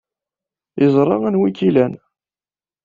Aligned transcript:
Yeẓra 0.81 1.15
anwa 1.27 1.45
ay 1.47 1.53
ken-ilan. 1.53 1.93